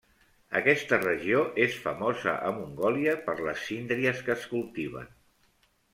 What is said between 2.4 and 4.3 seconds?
a Mongòlia per les síndries